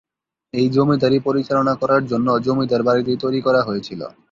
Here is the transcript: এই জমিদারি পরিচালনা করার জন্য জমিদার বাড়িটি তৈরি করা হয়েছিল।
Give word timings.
এই 0.53 0.67
জমিদারি 0.75 1.17
পরিচালনা 1.27 1.73
করার 1.81 2.03
জন্য 2.11 2.27
জমিদার 2.45 2.81
বাড়িটি 2.87 3.13
তৈরি 3.23 3.39
করা 3.41 3.61
হয়েছিল। 3.67 4.01